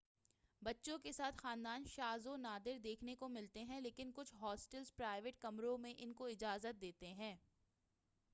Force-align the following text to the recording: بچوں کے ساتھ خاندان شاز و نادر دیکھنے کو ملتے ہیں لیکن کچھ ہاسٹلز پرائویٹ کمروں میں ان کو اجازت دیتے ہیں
بچوں 0.61 0.97
کے 0.99 1.11
ساتھ 1.11 1.35
خاندان 1.37 1.83
شاز 1.87 2.25
و 2.27 2.35
نادر 2.37 2.77
دیکھنے 2.83 3.15
کو 3.15 3.29
ملتے 3.29 3.63
ہیں 3.63 3.79
لیکن 3.81 4.11
کچھ 4.15 4.33
ہاسٹلز 4.41 4.95
پرائویٹ 4.95 5.39
کمروں 5.39 5.77
میں 5.77 5.93
ان 5.97 6.13
کو 6.13 6.25
اجازت 6.25 6.81
دیتے 6.81 7.13
ہیں 7.13 7.35